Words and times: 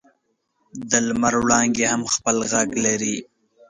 د 0.89 0.91
لمر 1.07 1.33
وړانګې 1.43 1.85
هم 1.91 2.01
خپل 2.13 2.35
ږغ 2.51 2.69
لري. 2.85 3.17